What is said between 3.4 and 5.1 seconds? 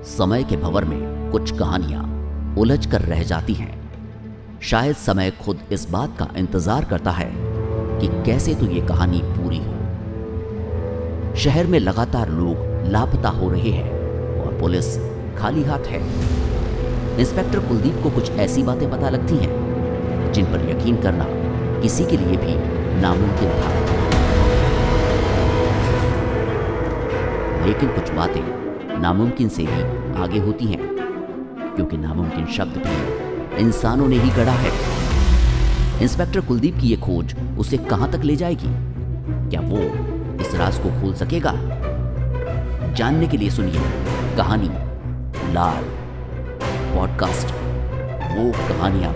हैं। शायद